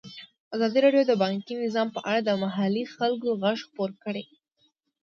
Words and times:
ازادي 0.55 0.79
راډیو 0.85 1.03
د 1.07 1.13
بانکي 1.23 1.53
نظام 1.65 1.87
په 1.95 1.99
اړه 2.09 2.19
د 2.23 2.29
محلي 2.43 2.83
خلکو 2.95 3.27
غږ 3.41 3.57
خپور 3.67 3.89
کړی. 4.03 4.25